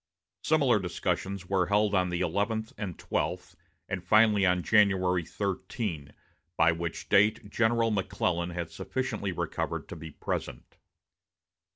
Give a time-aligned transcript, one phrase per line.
[0.43, 3.55] Similar discussions were held on the eleventh and twelfth,
[3.87, 6.11] and finally, on January 13,
[6.57, 10.77] by which date General McClellan had sufficiently recovered to be present.